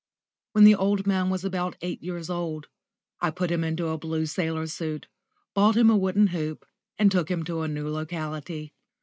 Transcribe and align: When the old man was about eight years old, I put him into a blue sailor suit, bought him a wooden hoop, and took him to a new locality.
When 0.53 0.63
the 0.63 0.73
old 0.73 1.05
man 1.05 1.29
was 1.29 1.45
about 1.45 1.77
eight 1.81 2.01
years 2.01 2.27
old, 2.27 2.69
I 3.19 3.29
put 3.29 3.51
him 3.51 3.63
into 3.63 3.89
a 3.89 3.99
blue 3.99 4.25
sailor 4.25 4.65
suit, 4.65 5.07
bought 5.53 5.77
him 5.77 5.91
a 5.91 5.95
wooden 5.95 6.25
hoop, 6.33 6.65
and 6.97 7.11
took 7.11 7.29
him 7.29 7.43
to 7.43 7.61
a 7.61 7.67
new 7.67 7.87
locality. 7.87 8.73